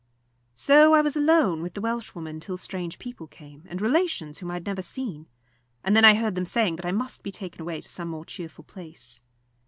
So 0.55 0.95
I 0.95 1.01
was 1.01 1.15
alone 1.15 1.61
with 1.61 1.75
the 1.75 1.79
Welshwoman 1.81 2.39
till 2.39 2.57
strange 2.57 2.97
people 2.97 3.27
came, 3.27 3.65
and 3.69 3.79
relations, 3.79 4.39
whom 4.39 4.49
I 4.49 4.55
had 4.55 4.65
never 4.65 4.81
seen; 4.81 5.27
and 5.83 5.95
then 5.95 6.05
I 6.05 6.15
heard 6.15 6.33
them 6.33 6.47
saying 6.47 6.77
that 6.77 6.87
I 6.87 6.91
must 6.91 7.21
be 7.21 7.29
taken 7.29 7.61
away 7.61 7.81
to 7.81 7.87
some 7.87 8.07
more 8.07 8.25
cheerful 8.25 8.63
place. 8.63 9.21